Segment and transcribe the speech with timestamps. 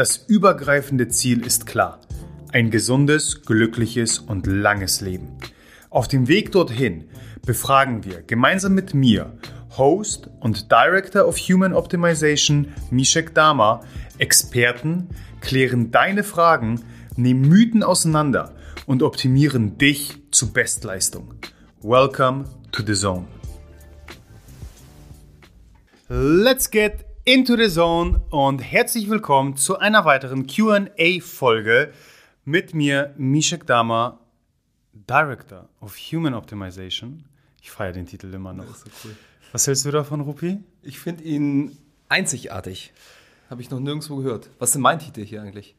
[0.00, 2.00] Das übergreifende Ziel ist klar.
[2.52, 5.36] Ein gesundes, glückliches und langes Leben.
[5.90, 7.10] Auf dem Weg dorthin
[7.44, 9.36] befragen wir gemeinsam mit mir,
[9.76, 13.82] Host und Director of Human Optimization Mishek Dama,
[14.16, 15.08] Experten,
[15.42, 16.80] klären deine Fragen,
[17.16, 18.54] nehmen Mythen auseinander
[18.86, 21.34] und optimieren dich zu Bestleistung.
[21.82, 23.26] Welcome to the Zone.
[26.08, 31.92] Let's get into the Zone und herzlich willkommen zu einer weiteren QA-Folge
[32.44, 34.18] mit mir, Mishek Dama,
[34.92, 37.24] Director of Human Optimization.
[37.62, 38.74] Ich feiere den Titel immer noch.
[38.74, 39.16] So cool.
[39.52, 40.58] Was hältst du davon, Rupi?
[40.82, 42.92] Ich finde ihn einzigartig.
[43.48, 44.50] Habe ich noch nirgendwo gehört.
[44.58, 45.76] Was ist denn mein Titel hier eigentlich?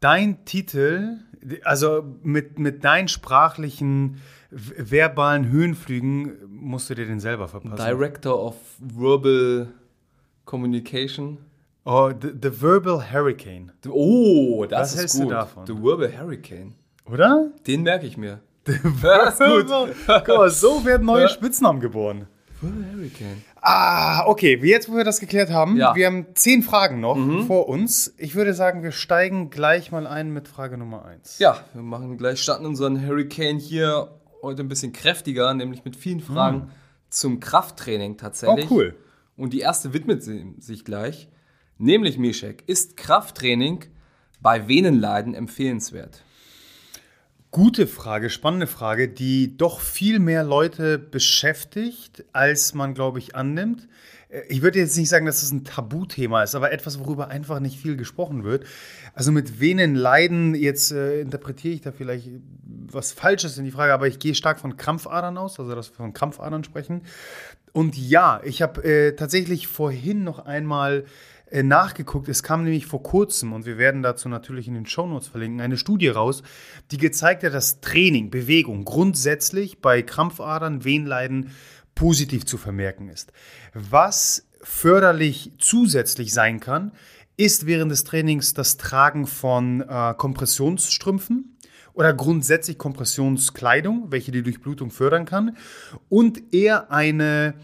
[0.00, 1.20] Dein Titel,
[1.64, 4.20] also mit, mit deinen sprachlichen,
[4.50, 7.82] verbalen Höhenflügen musst du dir den selber verpassen.
[7.82, 9.72] Director of Verbal
[10.52, 11.38] Communication.
[11.86, 15.32] Oh, the, the Verbal Hurricane, Oh, das Was ist hältst du gut.
[15.32, 15.66] davon?
[15.66, 16.74] The Verbal Hurricane.
[17.10, 17.48] oder?
[17.66, 18.40] Den merke ich mir.
[19.02, 19.66] Das ist gut.
[20.06, 21.26] Guck mal, so werden neue.
[21.30, 22.26] Spitznamen geboren.
[22.60, 23.42] Verbal Hurricane.
[23.62, 24.60] Ah, okay.
[24.62, 25.94] Jetzt, wo wir das geklärt haben, Ja.
[25.96, 28.12] wir haben zehn Fragen noch vor uns.
[28.18, 31.38] Ich würde sagen, wir steigen gleich mal ein mit Frage Nummer eins.
[31.38, 34.10] Ja, wir machen gleich, starten unseren Hurricane hier
[34.42, 36.70] heute ein bisschen kräftiger, nämlich mit vielen Fragen
[37.08, 38.70] zum Krafttraining Oh, tatsächlich.
[38.70, 38.94] cool.
[39.42, 41.26] Und die erste widmet sich gleich.
[41.76, 43.86] Nämlich, Mishek, ist Krafttraining
[44.40, 46.22] bei Venenleiden empfehlenswert?
[47.50, 53.88] Gute Frage, spannende Frage, die doch viel mehr Leute beschäftigt, als man, glaube ich, annimmt.
[54.28, 57.58] Äh, Ich würde jetzt nicht sagen, dass es ein Tabuthema ist, aber etwas, worüber einfach
[57.58, 58.64] nicht viel gesprochen wird.
[59.12, 62.28] Also mit Venenleiden, jetzt äh, interpretiere ich da vielleicht
[62.64, 65.96] was Falsches in die Frage, aber ich gehe stark von Krampfadern aus, also dass wir
[65.96, 67.02] von Krampfadern sprechen.
[67.72, 71.04] Und ja, ich habe äh, tatsächlich vorhin noch einmal
[71.50, 72.28] äh, nachgeguckt.
[72.28, 75.76] Es kam nämlich vor kurzem, und wir werden dazu natürlich in den Shownotes verlinken, eine
[75.76, 76.42] Studie raus,
[76.90, 81.50] die gezeigt hat, dass Training, Bewegung grundsätzlich bei Krampfadern, Venenleiden
[81.94, 83.32] positiv zu vermerken ist.
[83.74, 86.92] Was förderlich zusätzlich sein kann,
[87.36, 91.51] ist während des Trainings das Tragen von äh, Kompressionsstrümpfen
[91.94, 95.56] oder grundsätzlich Kompressionskleidung, welche die Durchblutung fördern kann
[96.08, 97.54] und eher eine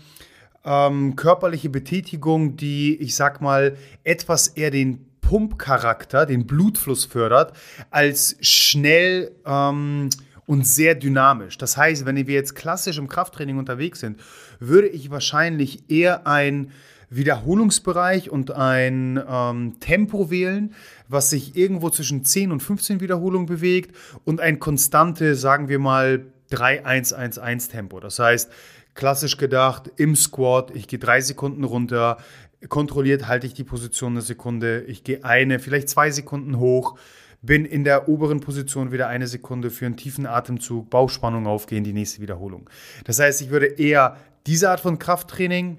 [0.65, 7.53] ähm, körperliche Betätigung, die, ich sag mal, etwas eher den Pumpcharakter, den Blutfluss fördert,
[7.91, 10.09] als schnell ähm,
[10.47, 11.59] und sehr dynamisch.
[11.59, 14.19] Das heißt, wenn wir jetzt klassisch im Krafttraining unterwegs sind,
[14.59, 16.71] würde ich wahrscheinlich eher ein
[17.11, 20.75] Wiederholungsbereich und ein ähm, Tempo wählen,
[21.09, 26.27] was sich irgendwo zwischen 10 und 15 Wiederholungen bewegt und ein konstante, sagen wir mal,
[26.51, 28.01] 3-1-1-1 Tempo.
[28.01, 28.51] Das heißt,
[28.95, 32.19] klassisch gedacht, im Squat, ich gehe drei Sekunden runter,
[32.69, 36.99] kontrolliert halte ich die Position eine Sekunde, ich gehe eine, vielleicht zwei Sekunden hoch,
[37.41, 41.93] bin in der oberen Position wieder eine Sekunde für einen tiefen Atemzug, Bauchspannung aufgehen, die
[41.93, 42.69] nächste Wiederholung.
[43.05, 45.79] Das heißt, ich würde eher diese Art von Krafttraining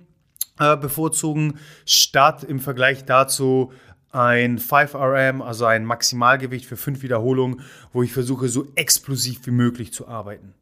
[0.60, 3.74] äh, bevorzugen, statt im Vergleich dazu
[4.12, 7.62] ein 5RM, also ein Maximalgewicht für fünf Wiederholungen,
[7.94, 10.54] wo ich versuche, so explosiv wie möglich zu arbeiten.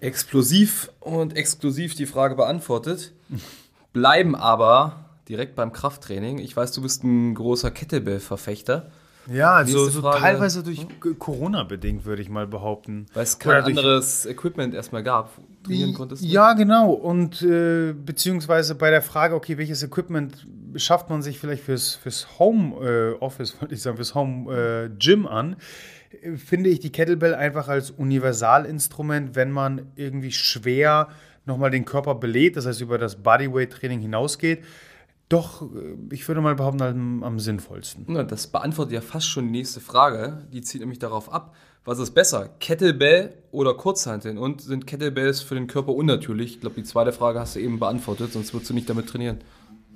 [0.00, 3.12] Explosiv und exklusiv die Frage beantwortet.
[3.92, 6.38] Bleiben aber direkt beim Krafttraining.
[6.38, 8.90] Ich weiß, du bist ein großer Kettlebell-Verfechter,
[9.30, 13.06] Ja, also so teilweise durch G- Corona bedingt, würde ich mal behaupten.
[13.14, 15.30] weil es kein anderes Equipment erstmal gab.
[15.64, 16.22] Trainieren konntest.
[16.22, 16.26] du?
[16.26, 16.90] Ja, genau.
[16.90, 22.38] Und äh, beziehungsweise bei der Frage, okay, welches Equipment schafft man sich vielleicht fürs, fürs
[22.40, 25.56] Home äh, Office, wollte ich sagen, fürs Home äh, Gym an,
[26.36, 27.90] finde ich die Kettlebell einfach als
[28.42, 31.08] Universalinstrument, wenn man irgendwie schwer
[31.46, 34.62] nochmal den Körper belädt, das heißt über das Bodyweight-Training hinausgeht,
[35.32, 38.04] doch, äh, ich würde mal behaupten, am, am sinnvollsten.
[38.08, 40.46] Na, das beantwortet ja fast schon die nächste Frage.
[40.52, 44.38] Die zielt nämlich darauf ab, was ist besser, Kettlebell oder Kurzhanteln?
[44.38, 46.54] Und sind Kettlebells für den Körper unnatürlich?
[46.54, 49.38] Ich glaube, die zweite Frage hast du eben beantwortet, sonst würdest du nicht damit trainieren.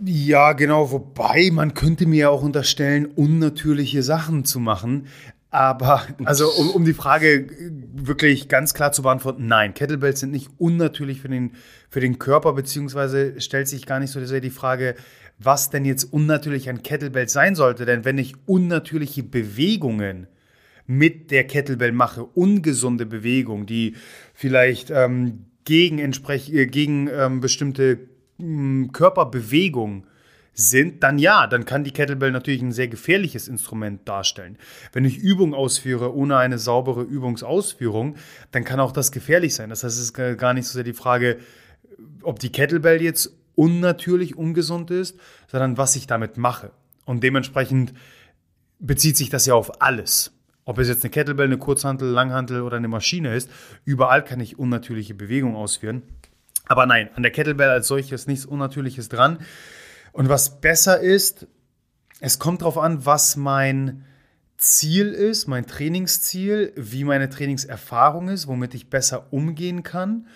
[0.04, 0.90] Ja, genau.
[0.90, 5.06] Wobei, man könnte mir ja auch unterstellen, unnatürliche Sachen zu machen.
[5.50, 10.32] Aber, also um, um die Frage äh, wirklich ganz klar zu beantworten, nein, Kettlebells sind
[10.32, 11.52] nicht unnatürlich für den,
[11.88, 14.96] für den Körper, beziehungsweise stellt sich gar nicht so sehr die Frage,
[15.38, 17.84] was denn jetzt unnatürlich an Kettlebells sein sollte.
[17.84, 20.26] Denn wenn ich unnatürliche Bewegungen
[20.86, 23.96] mit der Kettlebell mache, ungesunde Bewegungen, die
[24.34, 27.98] vielleicht ähm, gegen, entsprech äh, gegen ähm, bestimmte
[28.38, 30.06] ähm, Körperbewegungen
[30.54, 34.56] sind, dann ja, dann kann die Kettlebell natürlich ein sehr gefährliches Instrument darstellen.
[34.92, 38.16] Wenn ich Übung ausführe ohne eine saubere Übungsausführung,
[38.52, 39.68] dann kann auch das gefährlich sein.
[39.68, 41.36] Das heißt, es ist gar nicht so sehr die Frage,
[42.22, 45.18] ob die Kettlebell jetzt unnatürlich ungesund ist,
[45.48, 46.70] sondern was ich damit mache.
[47.04, 47.92] Und dementsprechend
[48.78, 50.32] bezieht sich das ja auf alles.
[50.64, 53.50] Ob es jetzt eine Kettlebell, eine Kurzhantel, Langhantel oder eine Maschine ist,
[53.84, 56.02] überall kann ich unnatürliche Bewegungen ausführen.
[56.66, 59.38] Aber nein, an der Kettlebell als solches nichts Unnatürliches dran.
[60.12, 61.46] Und was besser ist,
[62.20, 64.04] es kommt darauf an, was mein
[64.56, 70.26] Ziel ist, mein Trainingsziel, wie meine Trainingserfahrung ist, womit ich besser umgehen kann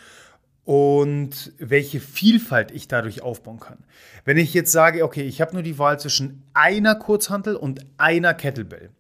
[0.71, 3.79] und welche Vielfalt ich dadurch aufbauen kann.
[4.25, 8.35] Wenn ich jetzt sage, okay, ich habe nur die Wahl zwischen einer Kurzhantel und einer
[8.35, 8.91] Kettlebell,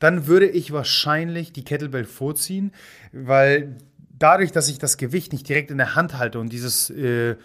[0.00, 2.72] dann würde ich wahrscheinlich die Kettlebell vorziehen,
[3.12, 3.76] weil
[4.18, 7.36] dadurch, dass ich das Gewicht nicht direkt in der Hand halte und dieses äh,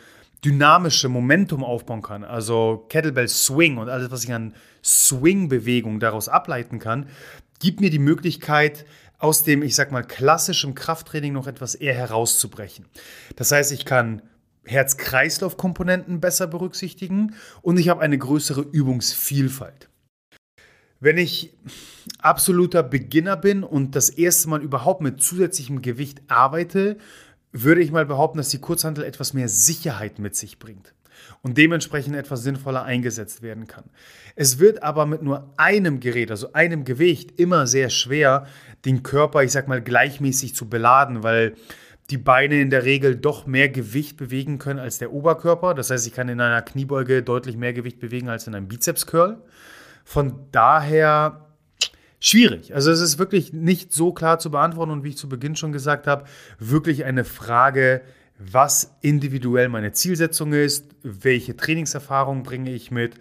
[0.43, 6.79] dynamische Momentum aufbauen kann, also Kettlebell Swing und alles, was ich an Swing-Bewegung daraus ableiten
[6.79, 7.05] kann,
[7.59, 8.85] gibt mir die Möglichkeit,
[9.17, 12.85] aus dem, ich sag mal, klassischen Krafttraining noch etwas eher herauszubrechen.
[13.35, 14.21] Das heißt, ich kann
[14.65, 19.89] Herz-Kreislauf-Komponenten besser berücksichtigen und ich habe eine größere Übungsvielfalt.
[20.99, 21.53] Wenn ich
[22.19, 26.97] absoluter Beginner bin und das erste Mal überhaupt mit zusätzlichem Gewicht arbeite,
[27.51, 30.93] würde ich mal behaupten, dass die Kurzhantel etwas mehr Sicherheit mit sich bringt
[31.41, 33.85] und dementsprechend etwas sinnvoller eingesetzt werden kann.
[34.35, 38.45] Es wird aber mit nur einem Gerät, also einem Gewicht, immer sehr schwer,
[38.85, 41.55] den Körper, ich sag mal, gleichmäßig zu beladen, weil
[42.09, 45.73] die Beine in der Regel doch mehr Gewicht bewegen können als der Oberkörper.
[45.73, 49.41] Das heißt, ich kann in einer Kniebeuge deutlich mehr Gewicht bewegen als in einem Bizeps-Curl.
[50.05, 51.47] Von daher
[52.19, 52.73] schwierig.
[52.73, 55.71] Also es ist wirklich nicht so klar zu beantworten und wie ich zu Beginn schon
[55.71, 56.25] gesagt habe,
[56.59, 58.01] wirklich eine Frage,
[58.37, 63.15] was individuell meine Zielsetzung ist, welche Trainingserfahrung bringe ich mit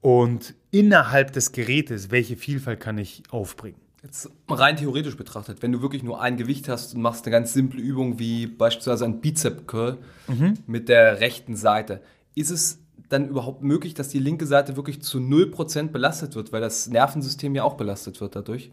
[0.00, 3.78] und innerhalb des Gerätes, welche Vielfalt kann ich aufbringen.
[4.02, 7.54] Jetzt rein theoretisch betrachtet, wenn du wirklich nur ein Gewicht hast und machst eine ganz
[7.54, 9.96] simple Übung wie beispielsweise ein Bizep Curl
[10.28, 10.58] mhm.
[10.66, 12.02] mit der rechten Seite,
[12.34, 16.60] ist es dann überhaupt möglich, dass die linke Seite wirklich zu 0% belastet wird, weil
[16.60, 18.72] das Nervensystem ja auch belastet wird dadurch?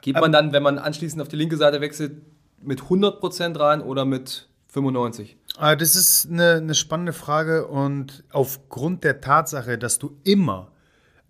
[0.00, 2.22] Geht man dann, wenn man anschließend auf die linke Seite wechselt,
[2.62, 5.36] mit 100% rein oder mit 95?
[5.56, 10.72] Ah, das ist eine, eine spannende Frage und aufgrund der Tatsache, dass du immer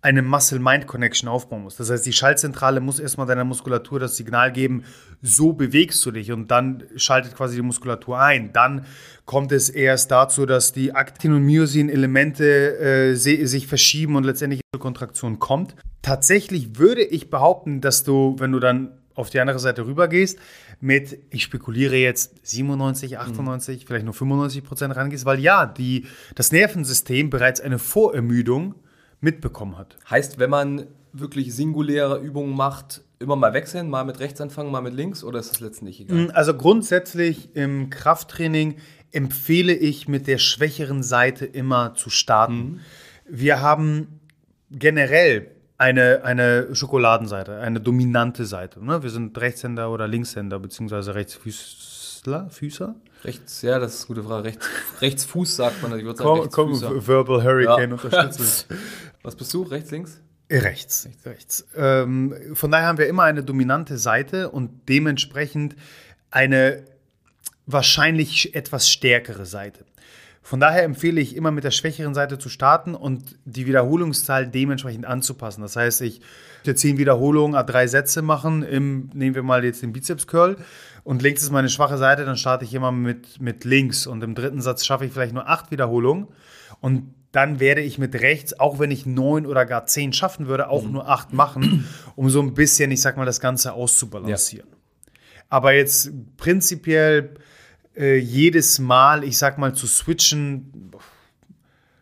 [0.01, 1.79] eine Muscle-Mind-Connection aufbauen musst.
[1.79, 4.83] Das heißt, die Schaltzentrale muss erstmal deiner Muskulatur das Signal geben,
[5.23, 8.53] so bewegst du dich und dann schaltet quasi die Muskulatur ein.
[8.53, 8.85] Dann
[9.25, 14.81] kommt es erst dazu, dass die Aktin- und Myosin-Elemente äh, sich verschieben und letztendlich zur
[14.81, 15.75] Kontraktion kommt.
[16.03, 20.37] Tatsächlich würde ich behaupten, dass du, wenn du dann auf die andere Seite rübergehst,
[20.81, 23.87] mit, ich spekuliere jetzt 97, 98, mhm.
[23.87, 28.75] vielleicht nur 95 Prozent rangehst, weil ja, die, das Nervensystem bereits eine Vorermüdung
[29.21, 29.97] mitbekommen hat.
[30.09, 34.81] Heißt, wenn man wirklich singuläre Übungen macht, immer mal wechseln, mal mit rechts anfangen, mal
[34.81, 36.17] mit links oder ist das letztendlich egal?
[36.17, 38.75] Mm, also grundsätzlich im Krafttraining
[39.11, 42.55] empfehle ich mit der schwächeren Seite immer zu starten.
[42.55, 42.79] Mhm.
[43.27, 44.19] Wir haben
[44.69, 48.83] generell eine, eine Schokoladenseite, eine dominante Seite.
[48.83, 49.03] Ne?
[49.03, 52.95] Wir sind Rechtshänder oder Linkshänder, beziehungsweise Rechtsfüßler, Füßer?
[53.23, 54.45] Rechts, ja, das ist eine gute Frage.
[54.45, 54.69] Rechts,
[55.01, 57.95] Rechtsfuß sagt man, ich würde sagen komm, komm, Verbal Hurricane ja.
[57.95, 58.67] unterstützt
[59.23, 59.63] Was bist du?
[59.63, 60.21] Rechts, links?
[60.51, 61.25] Rechts, rechts.
[61.25, 61.67] rechts.
[61.75, 65.75] Ähm, von daher haben wir immer eine dominante Seite und dementsprechend
[66.29, 66.85] eine
[67.65, 69.85] wahrscheinlich etwas stärkere Seite.
[70.45, 75.03] Von daher empfehle ich immer mit der schwächeren Seite zu starten und die Wiederholungszahl dementsprechend
[75.03, 75.63] anzupassen.
[75.63, 76.21] Das heißt, ich
[76.63, 80.57] will 10 Wiederholungen, drei Sätze machen, im, nehmen wir mal jetzt den Bizeps Curl
[81.03, 84.35] und links ist meine schwache Seite, dann starte ich immer mit, mit links und im
[84.35, 86.27] dritten Satz schaffe ich vielleicht nur acht Wiederholungen
[86.79, 90.69] und dann werde ich mit rechts, auch wenn ich neun oder gar zehn schaffen würde,
[90.69, 90.91] auch mhm.
[90.91, 94.69] nur acht machen, um so ein bisschen, ich sag mal, das Ganze auszubalancieren.
[94.69, 95.11] Ja.
[95.49, 97.31] Aber jetzt prinzipiell
[97.95, 100.91] äh, jedes Mal, ich sag mal, zu switchen,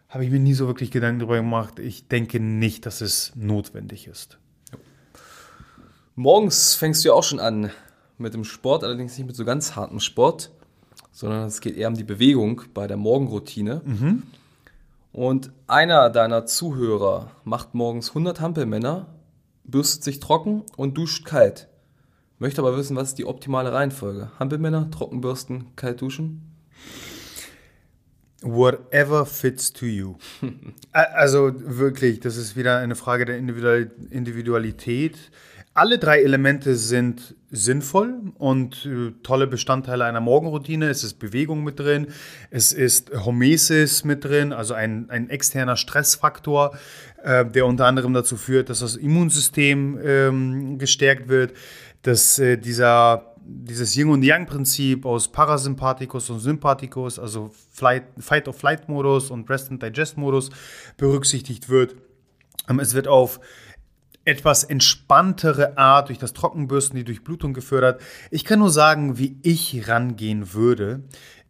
[0.09, 1.79] habe ich mir nie so wirklich Gedanken darüber gemacht.
[1.79, 4.37] Ich denke nicht, dass es notwendig ist.
[6.15, 7.71] Morgens fängst du ja auch schon an
[8.19, 10.51] mit dem Sport, allerdings nicht mit so ganz hartem Sport,
[11.11, 13.81] sondern es geht eher um die Bewegung bei der Morgenroutine.
[13.83, 14.23] Mhm.
[15.11, 19.07] Und einer deiner Zuhörer macht morgens 100 Hampelmänner,
[19.63, 21.69] bürstet sich trocken und duscht kalt.
[22.43, 24.29] Möchte aber wissen, was ist die optimale Reihenfolge?
[24.37, 26.41] Hampelmänner, Trockenbürsten, kalt duschen?
[28.41, 30.15] Whatever fits to you.
[30.91, 35.15] also wirklich, das ist wieder eine Frage der Individualität.
[35.73, 40.89] Alle drei Elemente sind sinnvoll und äh, tolle Bestandteile einer Morgenroutine.
[40.89, 42.07] Es ist Bewegung mit drin,
[42.51, 46.77] es ist Homesis mit drin, also ein, ein externer Stressfaktor,
[47.23, 51.53] äh, der unter anderem dazu führt, dass das Immunsystem ähm, gestärkt wird,
[52.03, 60.49] dass äh, dieser dieses Yin- und Yang-Prinzip aus Parasympathikus und Sympathikus, also Fight-of-Flight-Modus und Rest-and-Digest-Modus
[60.97, 61.95] berücksichtigt wird.
[62.69, 63.39] Ähm, es wird auf
[64.25, 68.01] etwas entspanntere Art durch das Trockenbürsten die Durchblutung gefördert.
[68.31, 71.03] Ich kann nur sagen, wie ich rangehen würde.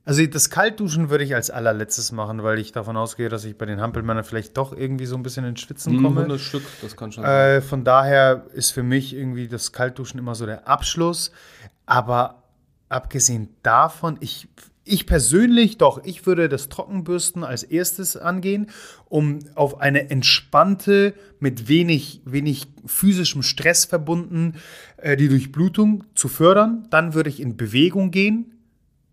[0.06, 3.66] Also das Kaltduschen würde ich als allerletztes machen, weil ich davon ausgehe, dass ich bei
[3.66, 6.22] den Hampelmännern vielleicht doch irgendwie so ein bisschen ins Schwitzen komme.
[6.22, 7.58] 100 Stück, das kann schon sein.
[7.58, 11.32] Äh, von daher ist für mich irgendwie das Kaltduschen immer so der Abschluss.
[11.86, 12.44] Aber
[12.90, 14.50] abgesehen davon, ich,
[14.84, 18.72] ich persönlich doch, ich würde das Trockenbürsten als erstes angehen,
[19.08, 24.56] um auf eine entspannte, mit wenig, wenig physischem Stress verbunden,
[24.98, 26.88] äh, die Durchblutung zu fördern.
[26.90, 28.50] Dann würde ich in Bewegung gehen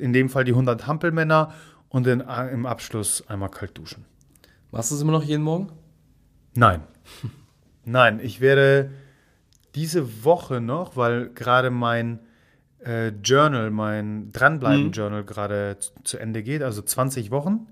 [0.00, 1.52] in dem Fall die 100 Hampelmänner
[1.88, 4.04] und in, im Abschluss einmal kalt duschen.
[4.70, 5.70] Machst du es immer noch jeden Morgen?
[6.54, 6.82] Nein.
[7.84, 8.90] Nein, ich werde
[9.74, 12.20] diese Woche noch, weil gerade mein
[12.84, 15.26] äh, Journal, mein Dranbleiben-Journal mhm.
[15.26, 17.66] gerade zu, zu, Ende geht, also 20 Wochen.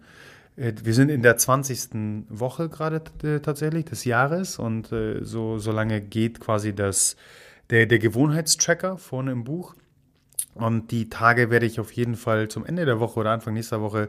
[0.57, 2.27] Äh, wir sind in der 20.
[2.29, 3.03] Woche gerade
[3.43, 7.17] tatsächlich des Jahres und äh, so, so lange geht quasi das,
[7.71, 9.75] der, der Gewohnheitstracker vorne im Buch.
[10.65, 13.81] Und die Tage werde ich auf jeden Fall zum Ende der Woche oder Anfang nächster
[13.81, 14.09] Woche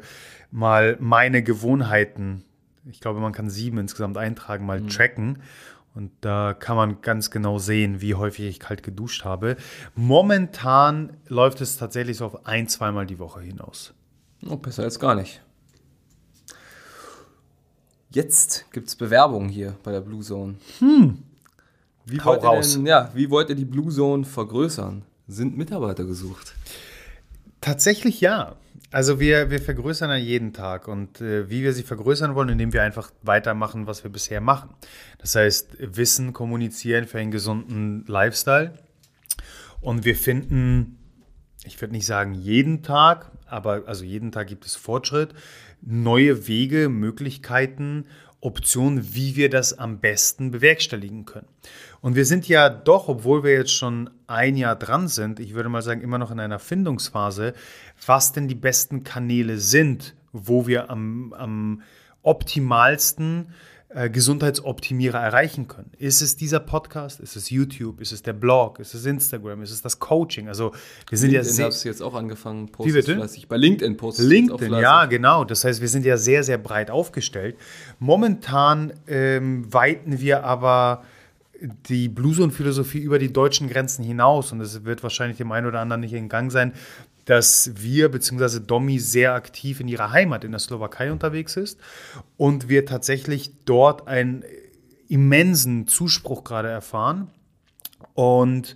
[0.51, 2.43] mal meine Gewohnheiten,
[2.85, 4.89] ich glaube, man kann sieben insgesamt eintragen, mal mhm.
[4.89, 5.39] tracken.
[5.95, 9.57] Und da kann man ganz genau sehen, wie häufig ich kalt geduscht habe.
[9.95, 13.93] Momentan läuft es tatsächlich so auf ein, zweimal die Woche hinaus.
[14.47, 15.41] Oh, besser als gar nicht.
[18.11, 20.55] Jetzt gibt es Bewerbung hier bei der Blue Zone.
[20.79, 21.19] Hm.
[22.05, 22.73] Wie Hau wollt raus.
[22.73, 25.03] Denn, ja, wie wollt ihr die Blue Zone vergrößern?
[25.29, 26.55] Sind Mitarbeiter gesucht?
[27.61, 28.55] Tatsächlich ja.
[28.91, 32.73] Also wir, wir vergrößern ja jeden Tag und äh, wie wir sie vergrößern wollen, indem
[32.73, 34.71] wir einfach weitermachen, was wir bisher machen.
[35.19, 38.73] Das heißt, Wissen kommunizieren für einen gesunden Lifestyle.
[39.81, 40.97] Und wir finden,
[41.63, 45.35] ich würde nicht sagen jeden Tag, aber also jeden Tag gibt es Fortschritt,
[45.81, 48.05] neue Wege, Möglichkeiten,
[48.41, 51.47] Optionen, wie wir das am besten bewerkstelligen können.
[52.01, 55.69] Und wir sind ja doch, obwohl wir jetzt schon ein Jahr dran sind, ich würde
[55.69, 57.53] mal sagen, immer noch in einer Findungsphase,
[58.05, 61.81] was denn die besten Kanäle sind, wo wir am, am
[62.21, 63.53] optimalsten
[63.91, 65.91] äh, Gesundheitsoptimierer erreichen können.
[65.97, 67.19] Ist es dieser Podcast?
[67.19, 68.01] Ist es YouTube?
[68.01, 68.79] Ist es der Blog?
[68.79, 69.63] Ist es Instagram?
[69.63, 70.47] Ist es das Coaching?
[70.47, 70.73] Also
[71.09, 71.65] wir sind LinkedIn ja sehr.
[71.65, 73.15] hast du jetzt auch angefangen, Wie bitte?
[73.15, 73.47] fleißig.
[73.47, 75.43] Bei LinkedIn postest LinkedIn, ja, genau.
[75.43, 77.57] Das heißt, wir sind ja sehr, sehr breit aufgestellt.
[77.97, 81.03] Momentan ähm, weiten wir aber
[81.87, 84.51] die Blues-und-Philosophie über die deutschen Grenzen hinaus.
[84.51, 86.73] Und es wird wahrscheinlich dem einen oder anderen nicht in Gang sein,
[87.29, 88.59] dass wir bzw.
[88.59, 91.79] Domi sehr aktiv in ihrer Heimat in der Slowakei unterwegs ist
[92.37, 94.43] und wir tatsächlich dort einen
[95.09, 97.29] immensen Zuspruch gerade erfahren
[98.15, 98.75] und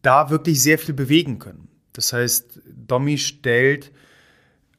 [0.00, 1.68] da wirklich sehr viel bewegen können.
[1.92, 3.92] Das heißt, Domi stellt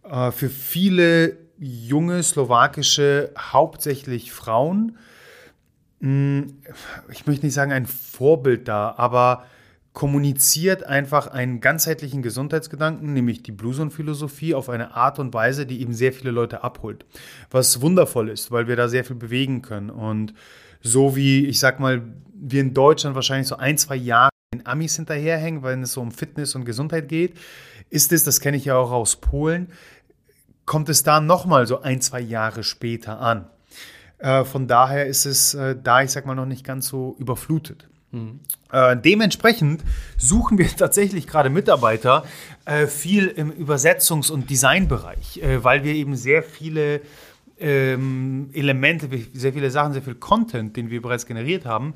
[0.03, 4.97] äh, für viele junge slowakische, hauptsächlich Frauen,
[6.01, 6.57] hm,
[7.11, 9.45] ich möchte nicht sagen ein Vorbild dar, aber
[9.95, 15.93] kommuniziert einfach einen ganzheitlichen Gesundheitsgedanken, nämlich die Blueson-Philosophie, auf eine Art und Weise, die eben
[15.93, 17.05] sehr viele Leute abholt.
[17.49, 19.89] Was wundervoll ist, weil wir da sehr viel bewegen können.
[19.89, 20.33] Und
[20.81, 24.97] so wie, ich sag mal, wir in Deutschland wahrscheinlich so ein, zwei Jahre den Amis
[24.97, 27.37] hinterherhängen, weil es so um Fitness und Gesundheit geht,
[27.89, 29.71] ist es, das kenne ich ja auch aus Polen,
[30.65, 33.47] kommt es da nochmal so ein, zwei Jahre später an.
[34.17, 37.87] Äh, von daher ist es äh, da, ich sag mal, noch nicht ganz so überflutet.
[38.11, 38.39] Mhm.
[38.71, 39.83] Äh, dementsprechend
[40.17, 42.25] suchen wir tatsächlich gerade Mitarbeiter
[42.65, 47.01] äh, viel im Übersetzungs- und Designbereich, äh, weil wir eben sehr viele
[47.57, 51.93] ähm, Elemente, sehr viele Sachen, sehr viel Content, den wir bereits generiert haben,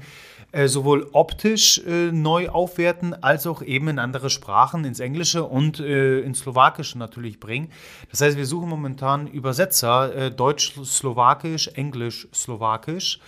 [0.51, 5.79] äh, sowohl optisch äh, neu aufwerten, als auch eben in andere Sprachen, ins Englische und
[5.79, 7.69] äh, ins Slowakische natürlich bringen.
[8.09, 13.19] Das heißt, wir suchen momentan Übersetzer, Deutsch, Slowakisch, Englisch, Slowakisch.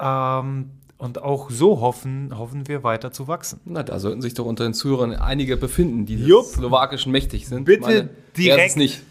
[0.00, 3.60] Ähm, und auch so hoffen, hoffen wir weiter zu wachsen.
[3.64, 6.44] Na, da sollten sich doch unter den Zuhörern einige befinden, die Jupp.
[6.46, 7.64] slowakischen mächtig sind.
[7.64, 8.76] Bitte Meine, direkt.
[8.76, 9.02] nicht.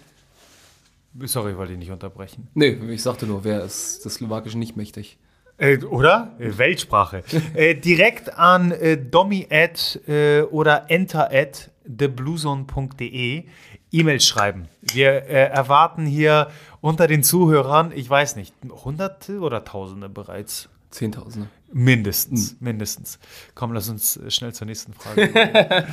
[1.26, 2.48] Sorry, wollte ich nicht unterbrechen.
[2.54, 5.18] Nee, ich sagte nur, wer ist des Slowakischen nicht mächtig?
[5.58, 6.36] Äh, oder?
[6.40, 7.24] Äh, Weltsprache.
[7.56, 13.46] äh, direkt an äh, domi at äh, oder enter at thebluezone.de
[13.92, 14.68] E-Mails schreiben.
[14.82, 18.54] Wir äh, erwarten hier unter den Zuhörern, ich weiß nicht,
[18.86, 20.70] Hunderte oder Tausende bereits?
[20.92, 21.50] Zehntausende.
[21.72, 23.20] Mindestens, mindestens.
[23.54, 25.32] Komm, lass uns schnell zur nächsten Frage.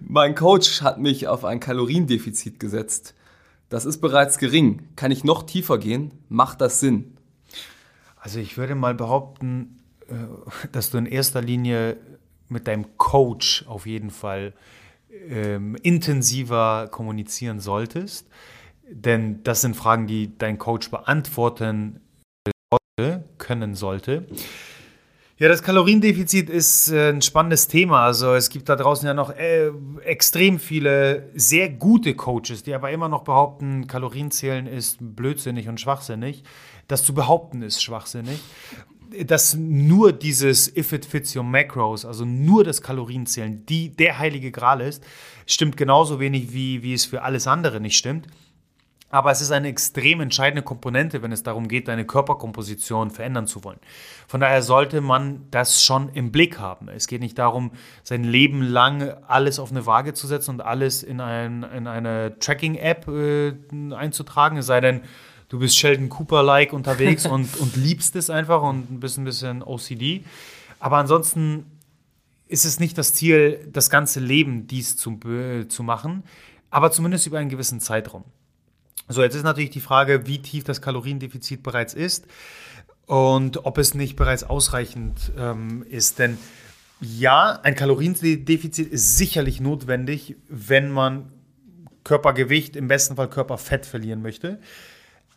[0.00, 3.14] mein Coach hat mich auf ein Kaloriendefizit gesetzt.
[3.68, 4.88] Das ist bereits gering.
[4.96, 6.12] Kann ich noch tiefer gehen?
[6.28, 7.16] Macht das Sinn?
[8.16, 10.14] Also ich würde mal behaupten, äh,
[10.72, 11.96] dass du in erster Linie
[12.48, 14.52] mit deinem Coach auf jeden Fall
[15.28, 18.28] ähm, intensiver kommunizieren solltest.
[18.88, 22.00] Denn das sind Fragen, die dein Coach beantworten
[23.38, 24.26] können sollte.
[25.38, 28.04] Ja, das Kaloriendefizit ist äh, ein spannendes Thema.
[28.04, 29.70] Also es gibt da draußen ja noch äh,
[30.04, 36.44] extrem viele sehr gute Coaches, die aber immer noch behaupten, Kalorienzählen ist blödsinnig und schwachsinnig.
[36.86, 38.40] Das zu behaupten ist schwachsinnig
[39.26, 44.50] dass nur dieses If it fits your macros, also nur das Kalorienzählen, die der heilige
[44.50, 45.04] Gral ist,
[45.46, 48.26] stimmt genauso wenig, wie, wie es für alles andere nicht stimmt.
[49.12, 53.62] Aber es ist eine extrem entscheidende Komponente, wenn es darum geht, deine Körperkomposition verändern zu
[53.62, 53.78] wollen.
[54.26, 56.88] Von daher sollte man das schon im Blick haben.
[56.88, 61.02] Es geht nicht darum, sein Leben lang alles auf eine Waage zu setzen und alles
[61.02, 63.54] in, ein, in eine Tracking-App äh,
[63.94, 65.02] einzutragen, es sei denn,
[65.50, 70.24] du bist Sheldon Cooper-like unterwegs und, und liebst es einfach und bist ein bisschen OCD.
[70.80, 71.66] Aber ansonsten
[72.48, 76.22] ist es nicht das Ziel, das ganze Leben dies zu, äh, zu machen,
[76.70, 78.24] aber zumindest über einen gewissen Zeitraum.
[79.08, 82.26] So, jetzt ist natürlich die Frage, wie tief das Kaloriendefizit bereits ist
[83.06, 86.18] und ob es nicht bereits ausreichend ähm, ist.
[86.18, 86.38] Denn
[87.00, 91.32] ja, ein Kaloriendefizit ist sicherlich notwendig, wenn man
[92.04, 94.58] Körpergewicht, im besten Fall Körperfett verlieren möchte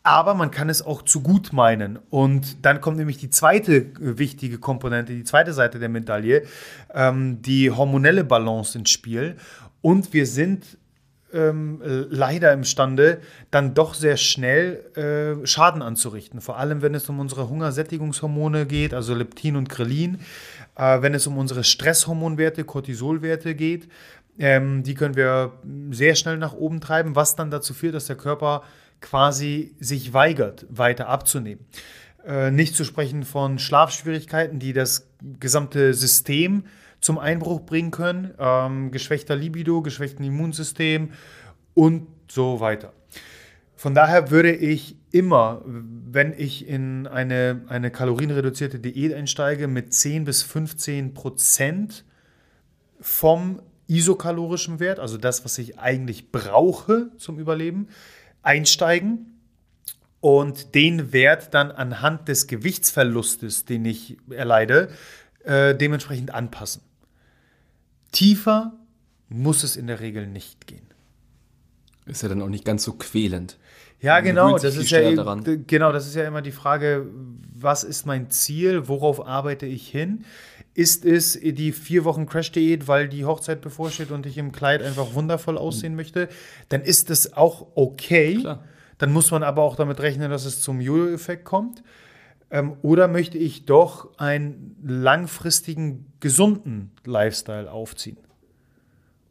[0.06, 1.98] aber man kann es auch zu gut meinen.
[2.12, 6.44] Und dann kommt nämlich die zweite äh, wichtige Komponente, die zweite Seite der Medaille,
[6.94, 9.36] ähm, die hormonelle Balance ins Spiel.
[9.82, 10.78] Und wir sind
[11.34, 13.20] ähm, leider imstande,
[13.52, 16.42] dann doch sehr schnell äh, Schaden anzurichten.
[16.42, 20.20] Vor allem, wenn es um unsere Hungersättigungshormone geht, also Leptin und Grelin,
[20.76, 23.90] äh, wenn es um unsere Stresshormonwerte, Cortisolwerte geht.
[24.38, 25.54] Ähm, die können wir
[25.92, 28.64] sehr schnell nach oben treiben, was dann dazu führt, dass der Körper
[29.02, 31.66] quasi sich weigert, weiter abzunehmen.
[32.26, 35.08] Äh, nicht zu sprechen von Schlafschwierigkeiten, die das
[35.40, 36.66] gesamte System
[37.02, 41.12] zum Einbruch bringen können, ähm, geschwächter Libido, geschwächten Immunsystem
[41.74, 42.94] und so weiter.
[43.76, 50.24] Von daher würde ich immer, wenn ich in eine, eine kalorienreduzierte Diät einsteige, mit 10
[50.24, 52.06] bis 15 Prozent
[53.00, 57.90] vom isokalorischen Wert, also das, was ich eigentlich brauche zum Überleben,
[58.42, 59.40] einsteigen
[60.22, 64.90] und den Wert dann anhand des Gewichtsverlustes, den ich erleide,
[65.46, 66.82] äh, dementsprechend anpassen.
[68.12, 68.74] Tiefer
[69.30, 70.88] muss es in der Regel nicht gehen.
[72.06, 73.58] Ist ja dann auch nicht ganz so quälend.
[74.00, 74.58] Ja, genau.
[74.58, 75.92] Das ist ja, genau.
[75.92, 77.08] Das ist ja immer die Frage,
[77.54, 78.88] was ist mein Ziel?
[78.88, 80.26] Worauf arbeite ich hin?
[80.76, 85.14] Ist es die vier Wochen Crash-Diät, weil die Hochzeit bevorsteht und ich im Kleid einfach
[85.14, 85.98] wundervoll aussehen mhm.
[85.98, 86.30] möchte?
[86.70, 88.36] Dann ist das auch okay.
[88.36, 88.64] Klar.
[88.98, 91.82] Dann muss man aber auch damit rechnen, dass es zum Jojo-Effekt kommt.
[92.52, 98.18] Ähm, oder möchte ich doch einen langfristigen, gesunden Lifestyle aufziehen?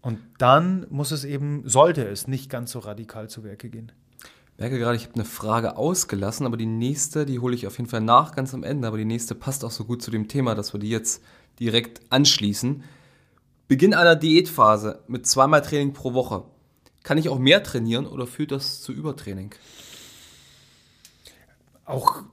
[0.02, 3.90] Und dann muss es eben, sollte es nicht ganz so radikal zu Werke gehen.
[4.22, 7.78] Ich merke gerade, ich habe eine Frage ausgelassen, aber die nächste, die hole ich auf
[7.78, 8.86] jeden Fall nach, ganz am Ende.
[8.86, 11.22] Aber die nächste passt auch so gut zu dem Thema, dass wir die jetzt
[11.58, 12.84] direkt anschließen.
[13.66, 16.44] Beginn einer Diätphase mit zweimal Training pro Woche.
[17.02, 19.54] Kann ich auch mehr trainieren oder führt das zu Übertraining?
[21.84, 22.24] Auch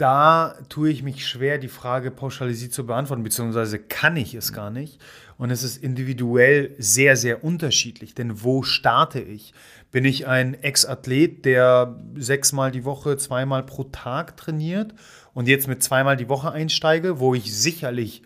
[0.00, 4.70] da tue ich mich schwer, die Frage pauschalisiert zu beantworten, beziehungsweise kann ich es gar
[4.70, 4.98] nicht.
[5.36, 8.14] Und es ist individuell sehr, sehr unterschiedlich.
[8.14, 9.52] Denn wo starte ich?
[9.92, 14.94] Bin ich ein Ex-Athlet, der sechsmal die Woche, zweimal pro Tag trainiert
[15.34, 18.22] und jetzt mit zweimal die Woche einsteige, wo ich sicherlich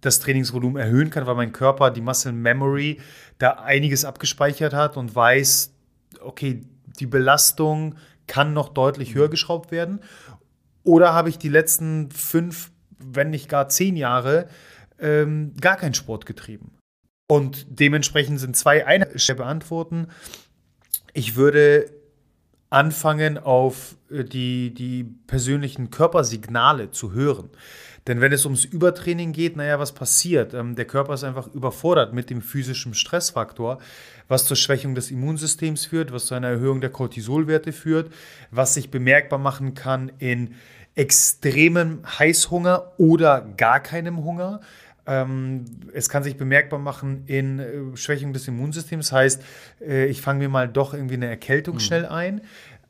[0.00, 3.00] das Trainingsvolumen erhöhen kann, weil mein Körper die Muscle Memory
[3.38, 5.72] da einiges abgespeichert hat und weiß,
[6.20, 6.62] okay,
[7.00, 10.00] die Belastung kann noch deutlich höher geschraubt werden.
[10.86, 14.48] Oder habe ich die letzten fünf, wenn nicht gar zehn Jahre
[15.00, 16.78] ähm, gar keinen Sport getrieben?
[17.28, 20.06] Und dementsprechend sind zwei Einheiten beantworten.
[21.12, 21.90] Ich würde
[22.70, 27.50] anfangen, auf äh, die, die persönlichen Körpersignale zu hören.
[28.06, 30.54] Denn wenn es ums Übertraining geht, naja, was passiert?
[30.54, 33.78] Ähm, der Körper ist einfach überfordert mit dem physischen Stressfaktor,
[34.28, 38.12] was zur Schwächung des Immunsystems führt, was zu einer Erhöhung der Cortisolwerte führt,
[38.52, 40.54] was sich bemerkbar machen kann in
[40.96, 44.60] extremem Heißhunger oder gar keinem Hunger,
[45.08, 49.06] Ähm, es kann sich bemerkbar machen in äh, Schwächung des Immunsystems.
[49.06, 49.42] Das heißt,
[49.80, 51.80] äh, ich fange mir mal doch irgendwie eine Erkältung mhm.
[51.80, 52.40] schnell ein.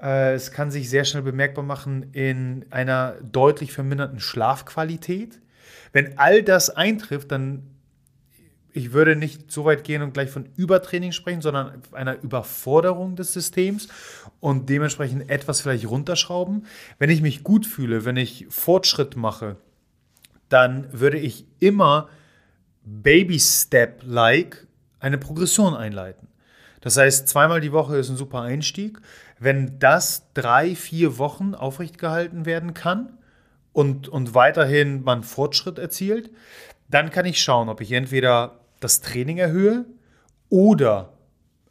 [0.01, 5.41] Äh, es kann sich sehr schnell bemerkbar machen in einer deutlich verminderten Schlafqualität.
[5.93, 7.65] Wenn all das eintrifft, dann
[8.73, 13.33] ich würde nicht so weit gehen und gleich von Übertraining sprechen, sondern einer Überforderung des
[13.33, 13.89] Systems
[14.41, 16.67] und dementsprechend etwas vielleicht runterschrauben.
[16.99, 19.57] Wenn ich mich gut fühle, wenn ich Fortschritt mache,
[20.49, 22.09] dann würde ich immer
[22.85, 24.67] Baby-Step-like
[25.01, 26.29] eine Progression einleiten.
[26.81, 29.01] Das heißt, zweimal die Woche ist ein super Einstieg.
[29.39, 33.19] Wenn das drei, vier Wochen aufrecht gehalten werden kann
[33.73, 36.31] und, und weiterhin man Fortschritt erzielt,
[36.89, 39.85] dann kann ich schauen, ob ich entweder das Training erhöhe
[40.49, 41.13] oder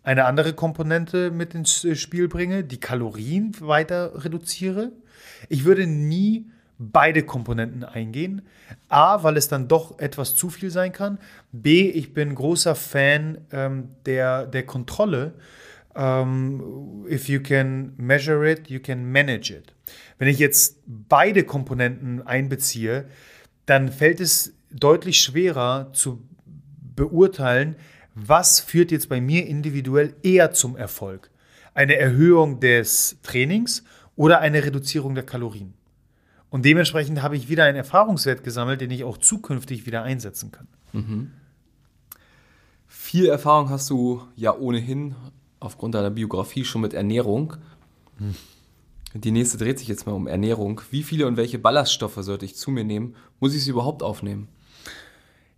[0.06, 4.92] eine andere Komponente mit ins Spiel bringe, die Kalorien weiter reduziere.
[5.50, 6.46] Ich würde nie
[6.78, 8.44] beide Komponenten eingehen.
[8.88, 11.18] A, weil es dann doch etwas zu viel sein kann.
[11.52, 15.34] B, ich bin großer Fan ähm, der, der Kontrolle.
[15.96, 19.74] Um, ähm, if you can measure it, you can manage it.
[20.20, 23.06] Wenn ich jetzt beide Komponenten einbeziehe,
[23.66, 26.22] dann fällt es deutlich schwerer zu
[26.96, 27.78] beurteilen,
[28.16, 31.30] was führt jetzt bei mir individuell eher zum Erfolg.
[31.74, 33.84] Eine Erhöhung des Trainings
[34.16, 35.74] oder eine Reduzierung der Kalorien.
[36.50, 40.68] Und dementsprechend habe ich wieder einen Erfahrungswert gesammelt, den ich auch zukünftig wieder einsetzen kann.
[40.94, 41.32] Mhm.
[42.88, 45.16] Viel Erfahrung hast du ja ohnehin
[45.60, 47.56] aufgrund deiner Biografie schon mit Ernährung.
[48.18, 48.36] Hm.
[49.14, 50.82] Die nächste dreht sich jetzt mal um Ernährung.
[50.92, 53.16] Wie viele und welche Ballaststoffe sollte ich zu mir nehmen?
[53.40, 54.48] Muss ich sie überhaupt aufnehmen?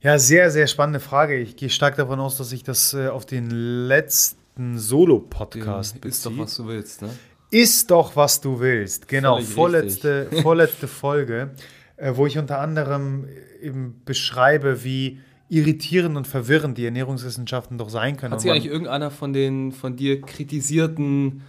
[0.08, 1.36] Ja, sehr, sehr spannende Frage.
[1.36, 6.38] Ich gehe stark davon aus, dass ich das äh, auf den letzten Solo-Podcast Ist doch,
[6.38, 7.10] was du willst, ne?
[7.52, 9.10] Ist doch, was du willst.
[9.10, 11.50] Genau, vorletzte, vorletzte Folge,
[11.98, 13.28] äh, wo ich unter anderem
[13.62, 18.32] eben beschreibe, wie irritierend und verwirrend die Ernährungswissenschaften doch sein können.
[18.32, 21.42] Hat sich eigentlich irgendeiner von den von dir kritisierten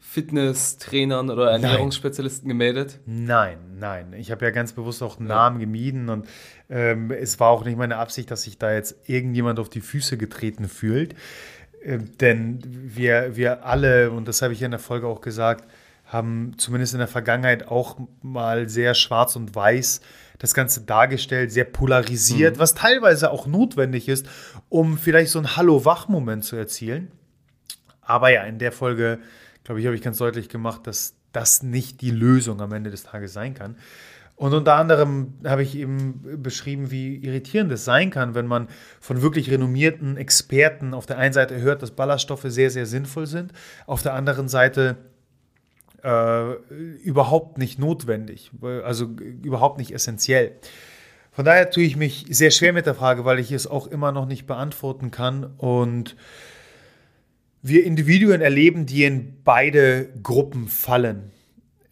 [0.00, 2.58] Fitnesstrainern oder Ernährungsspezialisten nein.
[2.58, 2.98] gemeldet?
[3.06, 4.12] Nein, nein.
[4.14, 5.66] Ich habe ja ganz bewusst auch Namen ja.
[5.66, 6.26] gemieden und
[6.68, 10.16] ähm, es war auch nicht meine Absicht, dass sich da jetzt irgendjemand auf die Füße
[10.16, 11.14] getreten fühlt.
[11.82, 15.68] Ähm, denn wir, wir alle, und das habe ich in der Folge auch gesagt,
[16.06, 20.00] haben zumindest in der Vergangenheit auch mal sehr schwarz und weiß
[20.38, 22.60] das Ganze dargestellt, sehr polarisiert, mhm.
[22.60, 24.26] was teilweise auch notwendig ist,
[24.68, 27.12] um vielleicht so einen Hallo-Wach-Moment zu erzielen.
[28.00, 29.20] Aber ja, in der Folge
[29.70, 33.04] glaube ich, habe ich ganz deutlich gemacht, dass das nicht die Lösung am Ende des
[33.04, 33.76] Tages sein kann.
[34.34, 38.66] Und unter anderem habe ich eben beschrieben, wie irritierend es sein kann, wenn man
[38.98, 43.52] von wirklich renommierten Experten auf der einen Seite hört, dass Ballaststoffe sehr, sehr sinnvoll sind,
[43.86, 44.96] auf der anderen Seite
[46.02, 46.54] äh,
[47.04, 48.50] überhaupt nicht notwendig,
[48.82, 50.50] also überhaupt nicht essentiell.
[51.30, 54.10] Von daher tue ich mich sehr schwer mit der Frage, weil ich es auch immer
[54.10, 56.16] noch nicht beantworten kann und
[57.62, 61.30] wir Individuen erleben, die in beide Gruppen fallen.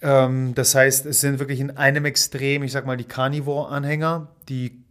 [0.00, 4.82] Ähm, das heißt, es sind wirklich in einem Extrem, ich sag mal, die Carnivore-Anhänger, die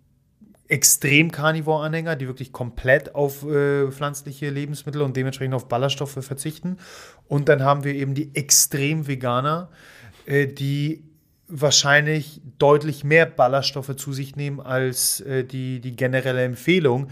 [0.68, 6.78] extrem Carnivore-Anhänger, die wirklich komplett auf äh, pflanzliche Lebensmittel und dementsprechend auf Ballaststoffe verzichten.
[7.28, 9.70] Und dann haben wir eben die extrem Veganer,
[10.26, 11.04] äh, die
[11.48, 17.08] wahrscheinlich deutlich mehr Ballaststoffe zu sich nehmen als äh, die, die generelle Empfehlung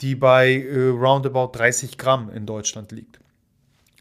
[0.00, 3.20] die bei äh, roundabout 30 Gramm in Deutschland liegt.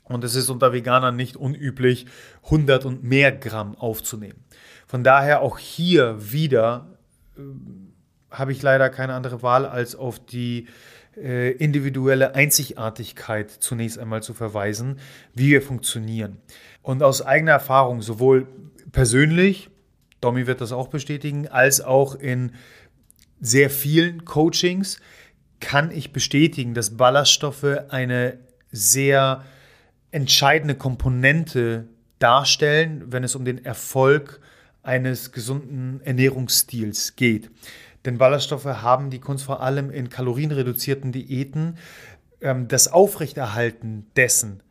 [0.04, 2.08] Und es ist unter Veganern nicht unüblich,
[2.46, 4.44] 100 und mehr Gramm aufzunehmen.
[4.88, 6.88] Von daher auch hier wieder
[7.38, 7.42] äh,
[8.32, 10.68] habe ich leider keine andere Wahl, als auf die
[11.16, 15.00] äh, individuelle Einzigartigkeit zunächst einmal zu verweisen,
[15.34, 16.38] wie wir funktionieren.
[16.82, 18.48] Und aus eigener Erfahrung, sowohl
[18.92, 19.70] persönlich,
[20.22, 22.54] Domi wird das auch bestätigen, als auch in
[23.42, 25.00] sehr vielen Coachings,
[25.60, 28.40] kann ich bestätigen, dass Ballaststoffe eine
[28.72, 29.44] sehr
[30.12, 31.88] entscheidende Komponente
[32.20, 34.42] darstellen, wenn es um den Erfolg
[34.84, 37.50] eines gesunden Ernährungsstils geht.
[38.06, 41.78] Denn Ballaststoffe haben die Kunst vor allem in kalorienreduzierten Diäten,
[42.42, 44.64] ähm, das Aufrechterhalten dessen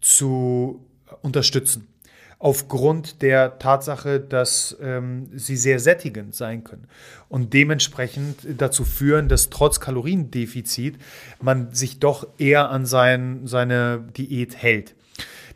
[0.00, 0.86] zu
[1.22, 1.88] unterstützen
[2.38, 6.86] aufgrund der Tatsache, dass ähm, sie sehr sättigend sein können
[7.28, 10.96] und dementsprechend dazu führen, dass trotz Kaloriendefizit
[11.40, 14.94] man sich doch eher an sein, seine Diät hält.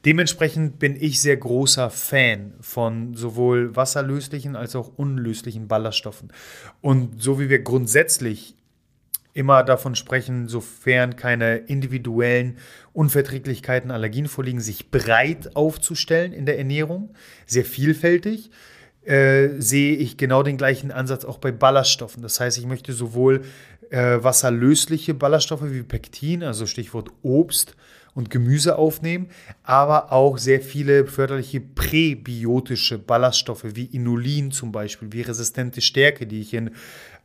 [0.06, 6.32] Dementsprechend bin ich sehr großer Fan von sowohl wasserlöslichen als auch unlöslichen Ballaststoffen.
[6.80, 8.56] Und so wie wir grundsätzlich
[9.34, 12.58] immer davon sprechen, sofern keine individuellen
[12.92, 17.14] Unverträglichkeiten, Allergien vorliegen, sich breit aufzustellen in der Ernährung,
[17.46, 18.50] sehr vielfältig.
[19.04, 22.22] äh, sehe ich genau den gleichen Ansatz auch bei Ballaststoffen.
[22.22, 23.42] Das heißt, ich möchte sowohl
[23.90, 27.76] äh, wasserlösliche Ballaststoffe wie Pektin, also Stichwort Obst
[28.14, 29.28] und Gemüse aufnehmen,
[29.62, 36.40] aber auch sehr viele förderliche präbiotische Ballaststoffe wie Inulin zum Beispiel, wie resistente Stärke, die
[36.40, 36.72] ich in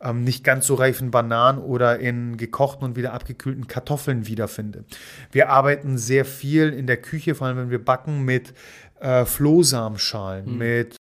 [0.00, 4.84] ähm, nicht ganz so reifen Bananen oder in gekochten und wieder abgekühlten Kartoffeln wiederfinde.
[5.32, 8.54] Wir arbeiten sehr viel in der Küche, vor allem wenn wir backen, mit
[9.00, 10.58] äh, Flohsamenschalen, mhm.
[10.58, 10.96] mit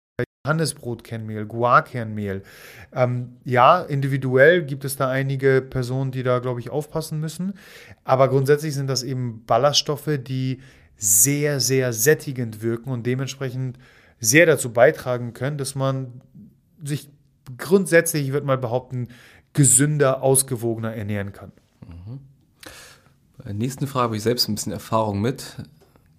[0.45, 2.43] Johannesbrotkernmehl, Guarkernmehl.
[2.93, 7.53] Ähm, ja, individuell gibt es da einige Personen, die da, glaube ich, aufpassen müssen.
[8.03, 10.61] Aber grundsätzlich sind das eben Ballaststoffe, die
[10.97, 13.77] sehr, sehr sättigend wirken und dementsprechend
[14.19, 16.21] sehr dazu beitragen können, dass man
[16.81, 17.09] sich
[17.57, 19.09] grundsätzlich, ich würde mal behaupten,
[19.53, 21.51] gesünder, ausgewogener ernähren kann.
[21.87, 22.19] Mhm.
[23.37, 25.57] Bei der nächsten Frage habe ich selbst ein bisschen Erfahrung mit.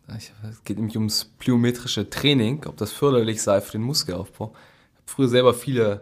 [0.09, 4.53] Es geht nämlich ums plyometrische Training, ob das förderlich sei für den Muskelaufbau.
[4.55, 6.01] Ich habe früher selber viele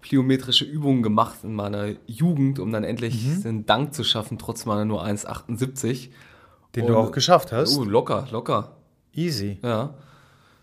[0.00, 3.42] plyometrische Übungen gemacht in meiner Jugend, um dann endlich mhm.
[3.42, 6.10] den Dank zu schaffen, trotz meiner nur 1,78.
[6.74, 7.76] Den Und, du auch geschafft hast?
[7.76, 8.76] Uh, locker, locker.
[9.12, 9.58] Easy.
[9.62, 9.94] Ja.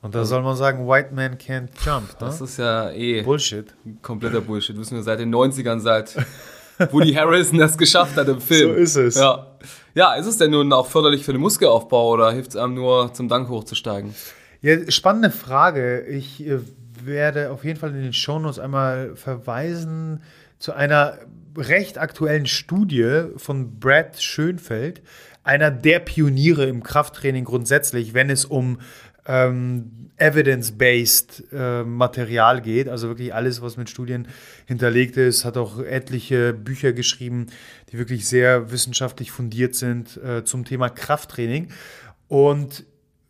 [0.01, 2.10] Und da soll man sagen, White Man can't jump.
[2.10, 2.15] Ne?
[2.19, 3.73] Das ist ja eh Bullshit.
[4.01, 4.77] Kompletter Bullshit.
[4.77, 6.15] Wissen wir seit den 90ern, seit
[6.91, 8.69] Woody Harrison das geschafft hat im Film.
[8.69, 9.15] So ist es.
[9.15, 9.47] Ja.
[9.95, 13.13] ja, ist es denn nun auch förderlich für den Muskelaufbau oder hilft es einem nur
[13.13, 14.13] zum Dank hochzusteigen?
[14.62, 16.01] Ja, spannende Frage.
[16.01, 16.60] Ich äh,
[17.03, 20.21] werde auf jeden Fall in den Shownotes einmal verweisen
[20.60, 21.17] zu einer
[21.57, 25.01] recht aktuellen Studie von Brad Schönfeld,
[25.43, 28.79] einer der Pioniere im Krafttraining grundsätzlich, wenn es um
[29.27, 34.27] ähm, evidence-based äh, Material geht, also wirklich alles, was mit Studien
[34.65, 37.47] hinterlegt ist, hat auch etliche Bücher geschrieben,
[37.91, 41.69] die wirklich sehr wissenschaftlich fundiert sind äh, zum Thema Krafttraining.
[42.27, 42.85] Und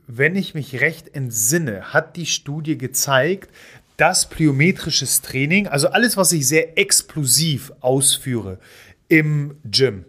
[0.07, 3.49] wenn ich mich recht entsinne, hat die Studie gezeigt,
[3.97, 8.60] dass plyometrisches Training, also alles, was ich sehr explosiv ausführe
[9.10, 10.05] im Gym,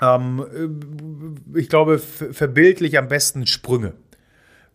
[0.00, 3.92] ähm, äh, ich glaube, verbildlich am besten Sprünge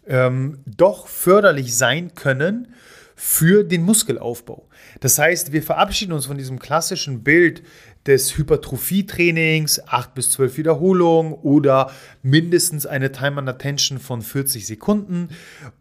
[0.08, 2.74] ähm, doch förderlich sein können
[3.15, 4.67] für den Muskelaufbau.
[5.00, 7.63] Das heißt, wir verabschieden uns von diesem klassischen Bild
[8.06, 11.91] des Hypertrophie-Trainings, 8 bis 12 Wiederholungen oder
[12.22, 15.30] mindestens eine Time under Tension von 40 Sekunden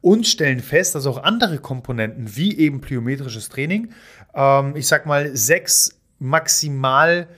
[0.01, 3.93] und stellen fest, dass auch andere Komponenten wie eben plyometrisches Training,
[4.35, 7.29] ähm, ich sag mal sechs maximal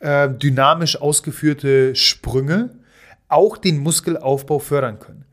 [0.00, 2.70] äh, dynamisch ausgeführte Sprünge,
[3.28, 5.24] auch den Muskelaufbau fördern können.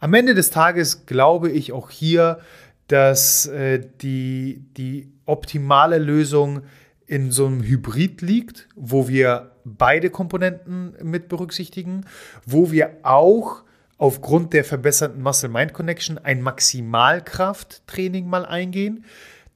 [0.00, 2.40] Am Ende des Tages glaube ich auch hier,
[2.88, 6.62] dass äh, die, die optimale Lösung
[7.06, 12.06] in so einem Hybrid liegt, wo wir beide Komponenten mit berücksichtigen,
[12.46, 13.62] wo wir auch
[13.98, 19.04] aufgrund der verbesserten Muscle-Mind-Connection ein Maximalkrafttraining mal eingehen.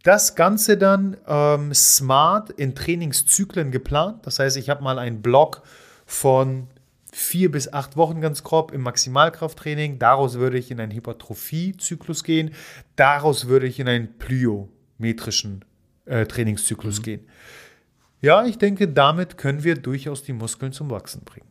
[0.02, 4.26] Das Ganze dann ähm, smart in Trainingszyklen geplant.
[4.26, 5.62] Das heißt, ich habe mal einen Block
[6.04, 6.68] von
[7.14, 9.98] vier bis acht Wochen ganz grob im Maximalkrafttraining.
[10.00, 12.52] Daraus würde ich in einen Hypertrophie-Zyklus gehen.
[12.96, 15.64] Daraus würde ich in einen plyometrischen
[16.06, 17.02] äh, Trainingszyklus mhm.
[17.02, 17.28] gehen.
[18.20, 21.46] Ja, ich denke, damit können wir durchaus die Muskeln zum Wachsen bringen.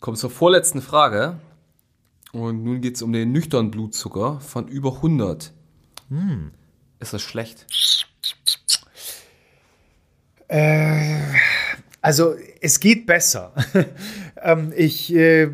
[0.00, 1.38] Kommt zur vorletzten Frage.
[2.32, 5.52] Und nun geht es um den nüchternen Blutzucker von über 100.
[6.08, 6.50] Hm.
[6.98, 7.66] Ist das schlecht?
[10.48, 11.20] Äh,
[12.00, 13.52] also es geht besser.
[14.44, 15.50] ähm, ich, äh,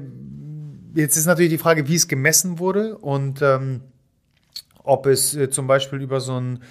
[0.94, 3.82] jetzt ist natürlich die Frage, wie es gemessen wurde und ähm,
[4.82, 6.62] ob es äh, zum Beispiel über so ein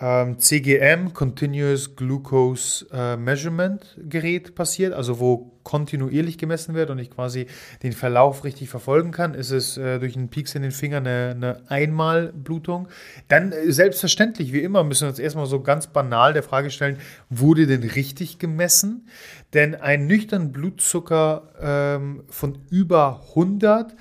[0.00, 7.46] CGM, Continuous Glucose äh, Measurement Gerät passiert, also wo kontinuierlich gemessen wird und ich quasi
[7.82, 11.34] den Verlauf richtig verfolgen kann, ist es äh, durch einen Pieks in den Finger eine,
[11.36, 12.88] eine Einmalblutung.
[13.28, 16.96] Dann äh, selbstverständlich, wie immer, müssen wir uns erstmal so ganz banal der Frage stellen,
[17.28, 19.06] wurde denn richtig gemessen?
[19.52, 23.94] Denn ein nüchtern Blutzucker ähm, von über 100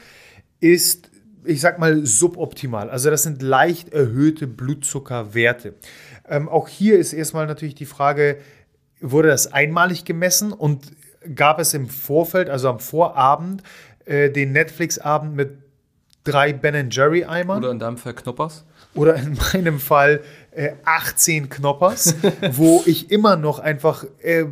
[0.62, 1.09] ist
[1.44, 2.90] ich sag mal, suboptimal.
[2.90, 5.76] Also das sind leicht erhöhte Blutzuckerwerte.
[6.28, 8.38] Ähm, auch hier ist erstmal natürlich die Frage,
[9.02, 10.92] wurde das einmalig gemessen und
[11.36, 13.64] gab es im Vorfeld, also am Vorabend,
[14.06, 15.58] äh, den Netflix-Abend mit
[16.24, 17.60] drei Ben Jerry Eimern?
[17.60, 18.66] Oder in deinem Fall Knoppers?
[18.96, 20.22] Oder in meinem Fall
[20.52, 22.16] äh, 18 Knoppers,
[22.52, 24.46] wo ich immer noch einfach äh,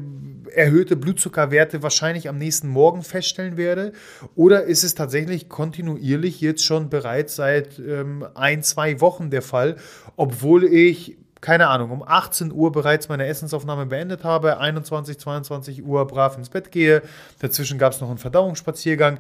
[0.58, 3.94] erhöhte Blutzuckerwerte wahrscheinlich am nächsten Morgen feststellen werde?
[4.36, 9.76] Oder ist es tatsächlich kontinuierlich jetzt schon bereits seit ähm, ein, zwei Wochen der Fall,
[10.16, 16.08] obwohl ich keine Ahnung, um 18 Uhr bereits meine Essensaufnahme beendet habe, 21, 22 Uhr
[16.08, 17.04] brav ins Bett gehe,
[17.38, 19.20] dazwischen gab es noch einen Verdauungsspaziergang,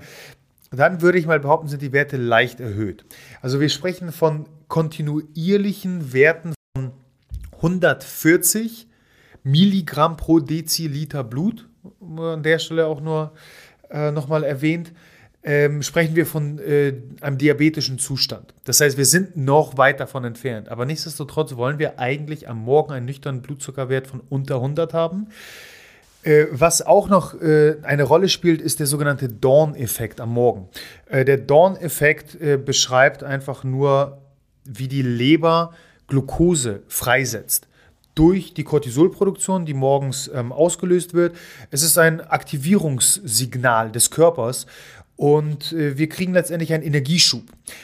[0.72, 3.06] dann würde ich mal behaupten, sind die Werte leicht erhöht.
[3.44, 6.92] Also wir sprechen von kontinuierlichen Werten von
[7.58, 8.87] 140
[9.48, 11.68] Milligramm pro Deziliter Blut,
[12.18, 13.32] an der Stelle auch nur
[13.90, 14.92] äh, nochmal erwähnt,
[15.44, 18.54] ähm, sprechen wir von äh, einem diabetischen Zustand.
[18.66, 20.68] Das heißt, wir sind noch weit davon entfernt.
[20.68, 25.28] Aber nichtsdestotrotz wollen wir eigentlich am Morgen einen nüchternen Blutzuckerwert von unter 100 haben.
[26.24, 30.68] Äh, was auch noch äh, eine Rolle spielt, ist der sogenannte Dawn-Effekt am Morgen.
[31.06, 34.18] Äh, der Dawn-Effekt äh, beschreibt einfach nur,
[34.66, 35.72] wie die Leber
[36.08, 37.67] Glucose freisetzt
[38.18, 41.36] durch die Cortisolproduktion, die morgens ähm, ausgelöst wird.
[41.70, 44.66] Es ist ein Aktivierungssignal des Körpers
[45.16, 47.44] und äh, wir kriegen letztendlich einen Energieschub.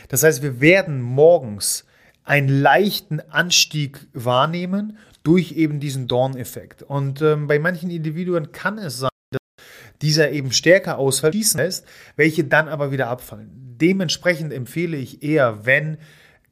[0.09, 1.85] Das heißt, wir werden morgens
[2.23, 6.81] einen leichten Anstieg wahrnehmen durch eben diesen Dawn-Effekt.
[6.81, 9.65] Und ähm, bei manchen Individuen kann es sein, dass
[10.01, 13.49] dieser eben stärker ausfällt, lässt, welche dann aber wieder abfallen.
[13.79, 15.97] Dementsprechend empfehle ich eher, wenn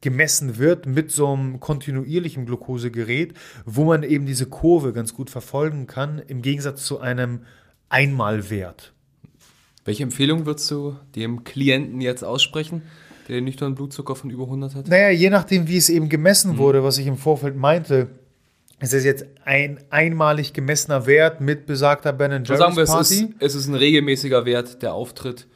[0.02, 3.32] gemessen wird mit so einem kontinuierlichen Glukosegerät,
[3.64, 7.40] wo man eben diese Kurve ganz gut verfolgen kann, im Gegensatz zu einem
[7.88, 8.92] Einmalwert.
[9.84, 12.82] Welche Empfehlung würdest du dem Klienten jetzt aussprechen,
[13.28, 14.88] der den nüchternen Blutzucker von über 100 hat?
[14.88, 16.58] Naja, je nachdem, wie es eben gemessen mhm.
[16.58, 18.08] wurde, was ich im Vorfeld meinte,
[18.80, 23.14] ist es jetzt ein einmalig gemessener Wert mit besagter Ben Jerry's Sagen wir, Party?
[23.14, 25.46] Es ist, es ist ein regelmäßiger Wert, der auftritt.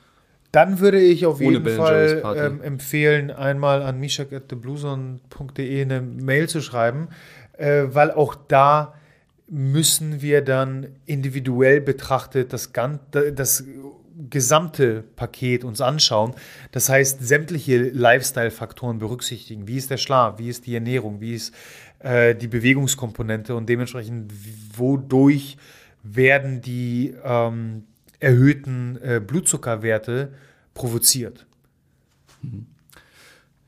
[0.52, 7.08] Dann würde ich auf jeden Fall ähm, empfehlen, einmal an mishak.theblueson.de eine Mail zu schreiben,
[7.58, 8.94] äh, weil auch da
[9.48, 12.72] müssen wir dann individuell betrachtet das,
[13.34, 13.64] das
[14.30, 16.34] gesamte Paket uns anschauen.
[16.72, 19.68] Das heißt, sämtliche Lifestyle-Faktoren berücksichtigen.
[19.68, 20.38] Wie ist der Schlaf?
[20.38, 21.20] Wie ist die Ernährung?
[21.20, 21.54] Wie ist
[22.00, 23.54] äh, die Bewegungskomponente?
[23.54, 24.32] Und dementsprechend,
[24.76, 25.58] wodurch
[26.02, 27.84] werden die ähm,
[28.20, 30.32] erhöhten äh, Blutzuckerwerte
[30.74, 31.46] provoziert.
[32.42, 32.66] Mhm.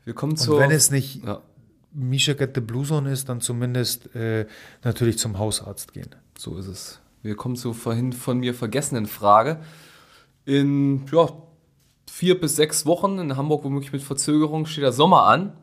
[0.03, 0.55] Wir kommen zu.
[0.55, 1.41] Und wenn es nicht ja.
[1.93, 4.45] The Blue Zone ist, dann zumindest äh,
[4.83, 6.15] natürlich zum Hausarzt gehen.
[6.37, 6.99] So ist es.
[7.21, 9.59] Wir kommen zur vorhin von mir vergessenen Frage.
[10.45, 11.27] In ja,
[12.09, 15.53] vier bis sechs Wochen in Hamburg, womöglich mit Verzögerung, steht der Sommer an.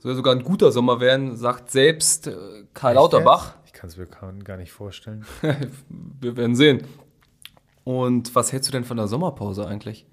[0.00, 2.36] Soll sogar ein guter Sommer werden, sagt selbst äh,
[2.74, 3.54] Karl Echt Lauterbach.
[3.56, 3.66] Jetzt?
[3.66, 4.06] Ich kann es mir
[4.44, 5.24] gar nicht vorstellen.
[6.20, 6.82] Wir werden sehen.
[7.86, 10.06] Und was hältst du denn von der Sommerpause eigentlich?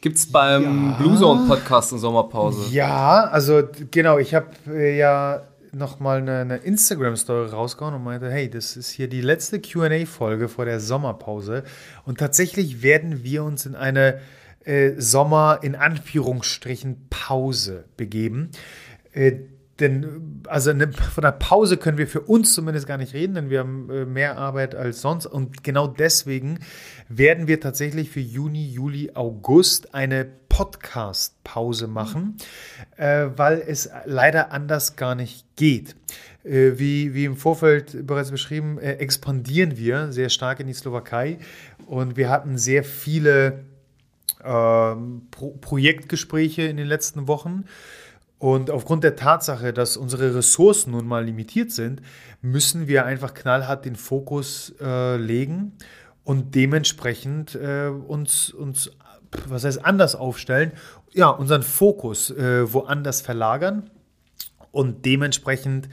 [0.00, 0.96] Gibt es beim ja.
[0.96, 2.72] Blue Zone Podcast eine Sommerpause?
[2.72, 8.48] Ja, also genau, ich habe äh, ja nochmal eine, eine Instagram-Story rausgehauen und meinte, hey,
[8.48, 11.64] das ist hier die letzte QA-Folge vor der Sommerpause.
[12.04, 14.20] Und tatsächlich werden wir uns in eine
[14.64, 18.50] äh, Sommer, in Anführungsstrichen, Pause begeben.
[19.12, 19.32] Äh,
[19.80, 23.50] denn also eine, von einer Pause können wir für uns zumindest gar nicht reden, denn
[23.50, 25.26] wir haben äh, mehr Arbeit als sonst.
[25.26, 26.60] Und genau deswegen
[27.08, 32.36] werden wir tatsächlich für Juni, Juli, August eine Podcast-Pause machen,
[32.96, 35.96] äh, weil es leider anders gar nicht geht.
[36.44, 41.38] Äh, wie, wie im Vorfeld bereits beschrieben, äh, expandieren wir sehr stark in die Slowakei
[41.86, 43.64] und wir hatten sehr viele
[44.44, 47.64] ähm, Pro Projektgespräche in den letzten Wochen.
[48.38, 52.02] Und aufgrund der Tatsache, dass unsere Ressourcen nun mal limitiert sind,
[52.42, 55.72] müssen wir einfach knallhart den Fokus äh, legen
[56.24, 58.90] und dementsprechend äh, uns, uns,
[59.46, 60.72] was heißt, anders aufstellen.
[61.12, 63.90] Ja, unseren Fokus äh, woanders verlagern
[64.72, 65.88] und dementsprechend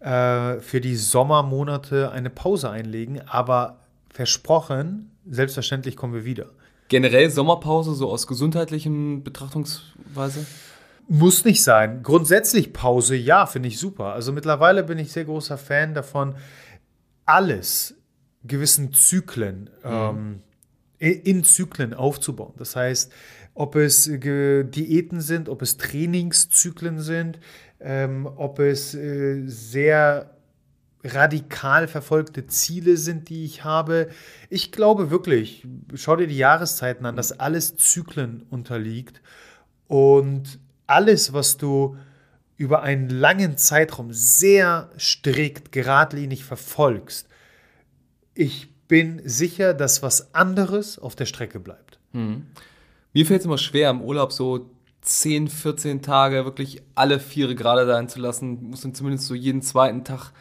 [0.00, 3.22] äh, für die Sommermonate eine Pause einlegen.
[3.26, 3.80] Aber
[4.12, 6.46] versprochen, selbstverständlich kommen wir wieder.
[6.88, 10.46] Generell Sommerpause, so aus gesundheitlichem Betrachtungsweise?
[11.10, 12.02] Muss nicht sein.
[12.02, 14.12] Grundsätzlich Pause, ja, finde ich super.
[14.12, 16.36] Also mittlerweile bin ich sehr großer Fan davon,
[17.24, 17.94] alles
[18.44, 19.90] gewissen Zyklen, mhm.
[19.90, 20.42] ähm,
[20.98, 22.52] in Zyklen aufzubauen.
[22.58, 23.10] Das heißt,
[23.54, 27.40] ob es Diäten sind, ob es Trainingszyklen sind,
[27.80, 30.36] ähm, ob es äh, sehr
[31.04, 34.08] radikal verfolgte Ziele sind, die ich habe.
[34.50, 39.22] Ich glaube wirklich, schau dir die Jahreszeiten an, dass alles Zyklen unterliegt
[39.86, 41.96] und alles, was du
[42.56, 47.28] über einen langen Zeitraum sehr strikt, geradlinig verfolgst,
[48.34, 51.98] ich bin sicher, dass was anderes auf der Strecke bleibt.
[52.12, 52.46] Mhm.
[53.12, 54.70] Mir fällt es immer schwer, im Urlaub so
[55.02, 58.70] 10, 14 Tage wirklich alle Viere gerade sein zu lassen.
[58.70, 60.32] Muss dann zumindest so jeden zweiten Tag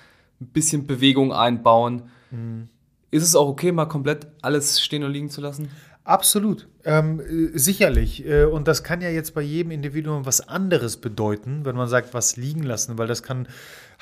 [0.41, 2.03] ein bisschen Bewegung einbauen.
[2.31, 2.69] Mhm.
[3.09, 5.69] Ist es auch okay, mal komplett alles stehen und liegen zu lassen?
[6.07, 8.25] Absolut, ähm, äh, sicherlich.
[8.25, 12.13] Äh, und das kann ja jetzt bei jedem Individuum was anderes bedeuten, wenn man sagt,
[12.13, 13.49] was liegen lassen, weil das kann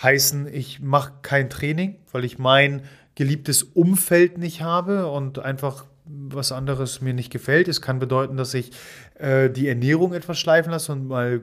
[0.04, 2.84] heißen, ich mache kein Training, weil ich mein
[3.16, 7.68] geliebtes Umfeld nicht habe und einfach was anderes mir nicht gefällt.
[7.68, 8.70] Es kann bedeuten, dass ich
[9.16, 11.42] äh, die Ernährung etwas schleifen lasse und mal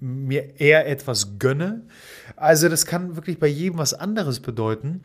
[0.00, 1.82] mir eher etwas gönne.
[2.34, 5.04] Also das kann wirklich bei jedem was anderes bedeuten.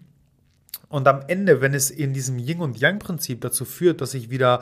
[0.92, 4.62] Und am Ende, wenn es in diesem Yin- und Yang-Prinzip dazu führt, dass ich wieder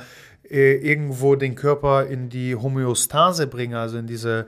[0.49, 4.47] äh, irgendwo den Körper in die Homöostase bringe, also in diese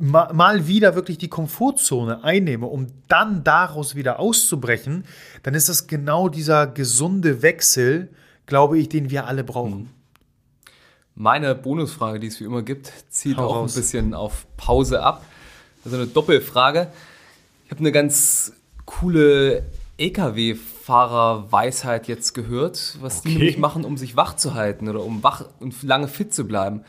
[0.00, 5.04] ma, mal wieder wirklich die Komfortzone einnehme, um dann daraus wieder auszubrechen,
[5.42, 8.08] dann ist das genau dieser gesunde Wechsel,
[8.46, 9.82] glaube ich, den wir alle brauchen.
[9.82, 9.88] Mhm.
[11.14, 13.76] Meine Bonusfrage, die es wie immer gibt, zieht Hau auch raus.
[13.76, 15.24] ein bisschen auf Pause ab.
[15.84, 16.88] Also eine Doppelfrage.
[17.66, 18.54] Ich habe eine ganz
[18.86, 19.64] coole
[19.98, 23.28] LKW-Fahrer-Weisheit jetzt gehört, was okay.
[23.28, 26.46] die nämlich machen, um sich wach zu halten oder um wach und lange fit zu
[26.46, 26.82] bleiben.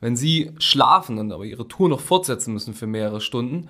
[0.00, 3.68] Wenn sie schlafen und aber ihre Tour noch fortsetzen müssen für mehrere Stunden,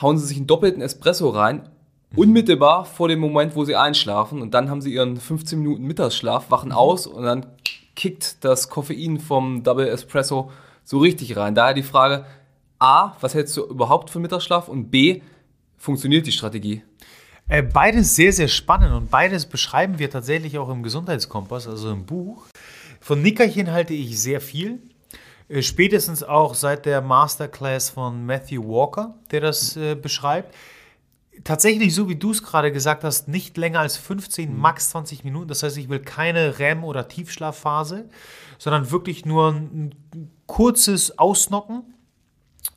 [0.00, 1.68] hauen sie sich einen doppelten Espresso rein,
[2.16, 4.42] unmittelbar vor dem Moment, wo sie einschlafen.
[4.42, 6.76] Und dann haben sie ihren 15 Minuten Mittagsschlaf, wachen mhm.
[6.76, 7.46] aus und dann
[7.94, 10.50] kickt das Koffein vom Double Espresso
[10.84, 11.54] so richtig rein.
[11.54, 12.24] Daher die Frage,
[12.78, 14.68] A, was hältst du überhaupt für Mittagsschlaf?
[14.68, 15.20] Und B,
[15.76, 16.82] funktioniert die Strategie?
[17.50, 22.06] Äh, beides sehr, sehr spannend und beides beschreiben wir tatsächlich auch im Gesundheitskompass, also im
[22.06, 22.46] Buch.
[23.00, 24.78] Von Nickerchen halte ich sehr viel.
[25.48, 30.54] Äh, spätestens auch seit der Masterclass von Matthew Walker, der das äh, beschreibt
[31.44, 34.60] tatsächlich, so wie du es gerade gesagt hast, nicht länger als 15, mhm.
[34.60, 35.48] max 20 Minuten.
[35.48, 38.08] Das heißt, ich will keine REM- oder Tiefschlafphase,
[38.58, 39.94] sondern wirklich nur ein
[40.46, 41.82] kurzes Ausnocken.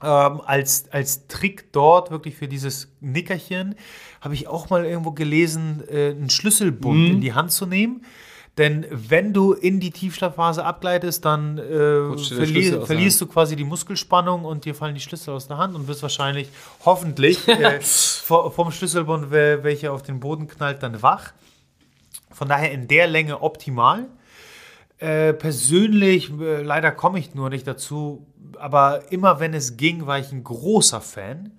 [0.02, 3.76] Ähm, als, als Trick dort wirklich für dieses Nickerchen
[4.22, 7.12] habe ich auch mal irgendwo gelesen, äh, einen Schlüsselbund mhm.
[7.12, 8.02] in die Hand zu nehmen
[8.58, 14.46] denn wenn du in die Tiefschlafphase abgleitest, dann äh, verli verlierst du quasi die Muskelspannung
[14.46, 16.50] und dir fallen die Schlüssel aus der Hand und wirst wahrscheinlich,
[16.86, 21.34] hoffentlich, äh, vom Schlüsselbund, welcher auf den Boden knallt, dann wach.
[22.32, 24.06] Von daher in der Länge optimal.
[25.00, 28.28] Äh, persönlich, äh, leider komme ich nur nicht dazu,
[28.58, 31.52] aber immer wenn es ging, war ich ein großer Fan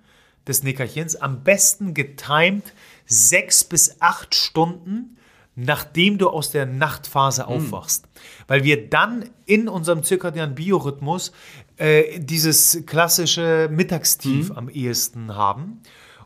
[0.47, 1.15] des Nickerchens.
[1.15, 2.73] Am besten getimed
[3.05, 5.15] sechs bis acht Stunden
[5.55, 7.53] nachdem du aus der Nachtphase hm.
[7.53, 8.05] aufwachst.
[8.05, 8.09] Mhm.
[8.47, 11.31] Weil wir dann in unserem zirkadianen Biorhythmus
[11.77, 14.57] äh, dieses klassische Mittagstief mhm.
[14.57, 15.81] am ehesten haben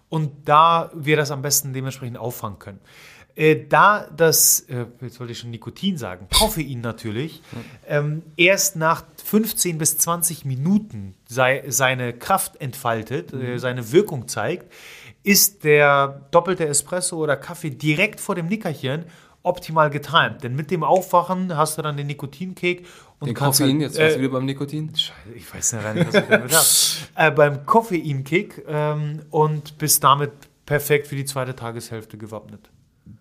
[0.10, 2.80] und da wir das am besten dementsprechend auffangen können.
[3.40, 7.42] Äh, da das, äh, jetzt wollte ich schon Nikotin sagen, Koffein natürlich,
[7.88, 13.42] ähm, erst nach 15 bis 20 Minuten sei, seine Kraft entfaltet, mhm.
[13.42, 14.70] äh, seine Wirkung zeigt,
[15.24, 19.06] ist der doppelte Espresso oder Kaffee direkt vor dem Nickerchen
[19.42, 20.44] optimal getimt.
[20.44, 22.86] Denn mit dem Aufwachen hast du dann den Nikotinkick
[23.22, 24.94] und den Koffein, halt, jetzt warst äh, du wieder beim Nikotin?
[24.94, 26.54] Scheiße, ich weiß nicht, was ich damit
[27.16, 27.28] habe.
[27.28, 30.34] äh, beim Koffeinkick ähm, und bist damit
[30.66, 32.70] perfekt für die zweite Tageshälfte gewappnet.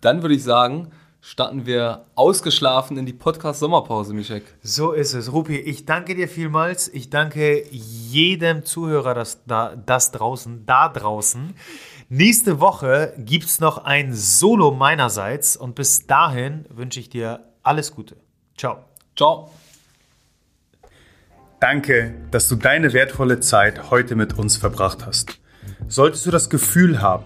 [0.01, 4.43] Dann würde ich sagen, starten wir ausgeschlafen in die Podcast-Sommerpause, Mischek.
[4.61, 5.31] So ist es.
[5.31, 6.87] Rupi, ich danke dir vielmals.
[6.87, 11.53] Ich danke jedem Zuhörer, das, da, das draußen, da draußen.
[12.09, 17.93] Nächste Woche gibt es noch ein Solo meinerseits und bis dahin wünsche ich dir alles
[17.93, 18.15] Gute.
[18.57, 18.85] Ciao.
[19.15, 19.51] Ciao.
[21.59, 25.39] Danke, dass du deine wertvolle Zeit heute mit uns verbracht hast.
[25.87, 27.25] Solltest du das Gefühl haben,